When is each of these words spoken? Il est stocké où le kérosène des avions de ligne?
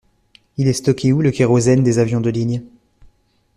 Il 0.57 0.67
est 0.67 0.73
stocké 0.73 1.13
où 1.13 1.21
le 1.21 1.29
kérosène 1.29 1.83
des 1.83 1.99
avions 1.99 2.21
de 2.21 2.31
ligne? 2.31 2.63